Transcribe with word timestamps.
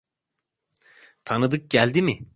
Tanıdık 1.25 1.69
geldi 1.69 2.01
mi? 2.01 2.25